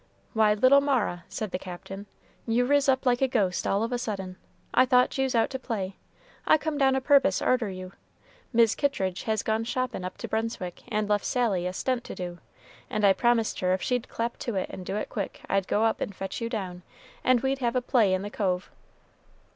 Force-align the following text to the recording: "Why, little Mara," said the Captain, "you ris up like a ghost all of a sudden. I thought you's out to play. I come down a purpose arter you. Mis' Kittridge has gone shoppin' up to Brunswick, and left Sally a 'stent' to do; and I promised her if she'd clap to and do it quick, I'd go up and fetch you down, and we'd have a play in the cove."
"Why, 0.33 0.55
little 0.55 0.81
Mara," 0.81 1.25
said 1.29 1.51
the 1.51 1.59
Captain, 1.59 2.07
"you 2.47 2.65
ris 2.65 2.89
up 2.89 3.05
like 3.05 3.21
a 3.21 3.27
ghost 3.27 3.67
all 3.67 3.83
of 3.83 3.91
a 3.91 3.99
sudden. 3.99 4.35
I 4.73 4.83
thought 4.83 5.15
you's 5.19 5.35
out 5.35 5.51
to 5.51 5.59
play. 5.59 5.95
I 6.47 6.57
come 6.57 6.79
down 6.79 6.95
a 6.95 7.01
purpose 7.01 7.39
arter 7.39 7.69
you. 7.69 7.93
Mis' 8.51 8.73
Kittridge 8.73 9.21
has 9.25 9.43
gone 9.43 9.63
shoppin' 9.63 10.03
up 10.03 10.17
to 10.17 10.27
Brunswick, 10.27 10.81
and 10.87 11.07
left 11.07 11.23
Sally 11.23 11.67
a 11.67 11.71
'stent' 11.73 12.03
to 12.05 12.15
do; 12.15 12.39
and 12.89 13.05
I 13.05 13.13
promised 13.13 13.59
her 13.59 13.75
if 13.75 13.83
she'd 13.83 14.09
clap 14.09 14.37
to 14.39 14.55
and 14.57 14.83
do 14.87 14.95
it 14.95 15.07
quick, 15.07 15.41
I'd 15.47 15.67
go 15.67 15.83
up 15.83 16.01
and 16.01 16.15
fetch 16.15 16.41
you 16.41 16.49
down, 16.49 16.81
and 17.23 17.41
we'd 17.41 17.59
have 17.59 17.75
a 17.75 17.79
play 17.79 18.11
in 18.15 18.23
the 18.23 18.31
cove." 18.31 18.71